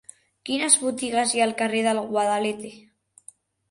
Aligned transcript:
Quines 0.49 0.77
botigues 0.85 1.35
hi 1.37 1.43
ha 1.43 1.45
al 1.51 1.55
carrer 1.61 1.85
del 1.91 2.05
Guadalete? 2.11 2.77